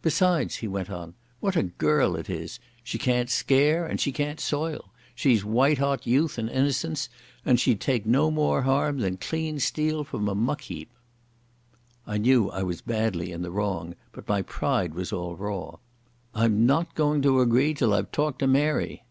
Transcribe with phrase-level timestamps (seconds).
[0.00, 2.60] "Besides," he went on, "what a girl it is!
[2.82, 4.90] She can't scare and she can't soil.
[5.14, 7.10] She's white hot youth and innocence,
[7.44, 10.90] and she'd take no more harm than clean steel from a muck heap."
[12.06, 15.76] I knew I was badly in the wrong, but my pride was all raw.
[16.34, 19.04] "I'm not going to agree till I've talked to Mary."